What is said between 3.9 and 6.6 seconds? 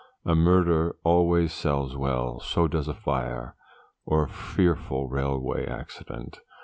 or a fearful railway accident.